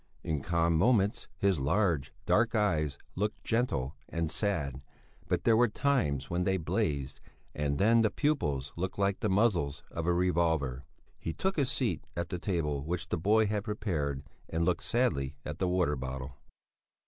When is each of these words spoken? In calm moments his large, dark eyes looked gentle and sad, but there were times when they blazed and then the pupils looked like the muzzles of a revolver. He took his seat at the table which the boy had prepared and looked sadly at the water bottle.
In 0.23 0.41
calm 0.41 0.75
moments 0.77 1.27
his 1.37 1.59
large, 1.59 2.11
dark 2.25 2.55
eyes 2.55 2.97
looked 3.13 3.43
gentle 3.43 3.95
and 4.09 4.31
sad, 4.31 4.81
but 5.27 5.43
there 5.43 5.55
were 5.55 5.67
times 5.67 6.27
when 6.27 6.43
they 6.43 6.57
blazed 6.57 7.21
and 7.53 7.77
then 7.77 8.01
the 8.01 8.09
pupils 8.09 8.73
looked 8.75 8.97
like 8.97 9.19
the 9.19 9.29
muzzles 9.29 9.83
of 9.91 10.07
a 10.07 10.13
revolver. 10.15 10.85
He 11.19 11.33
took 11.33 11.55
his 11.55 11.69
seat 11.69 12.07
at 12.15 12.29
the 12.29 12.39
table 12.39 12.83
which 12.83 13.09
the 13.09 13.17
boy 13.19 13.45
had 13.45 13.63
prepared 13.63 14.23
and 14.49 14.65
looked 14.65 14.81
sadly 14.85 15.35
at 15.45 15.59
the 15.59 15.67
water 15.67 15.95
bottle. 15.95 16.35